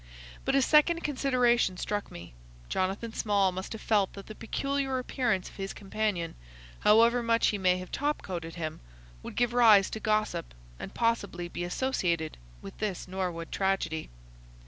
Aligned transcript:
But 0.45 0.55
a 0.55 0.63
second 0.63 1.01
consideration 1.03 1.77
struck 1.77 2.09
me. 2.11 2.33
Jonathan 2.69 3.13
Small 3.13 3.51
must 3.51 3.71
have 3.73 3.83
felt 3.83 4.13
that 4.13 4.25
the 4.25 4.33
peculiar 4.33 4.97
appearance 4.97 5.47
of 5.47 5.57
his 5.57 5.73
companion, 5.73 6.33
however 6.79 7.21
much 7.21 7.49
he 7.49 7.59
may 7.59 7.77
have 7.77 7.91
top 7.91 8.23
coated 8.23 8.55
him, 8.55 8.79
would 9.21 9.35
give 9.35 9.53
rise 9.53 9.91
to 9.91 9.99
gossip, 9.99 10.55
and 10.79 10.95
possibly 10.95 11.47
be 11.47 11.63
associated 11.63 12.37
with 12.63 12.75
this 12.79 13.07
Norwood 13.07 13.51
tragedy. 13.51 14.09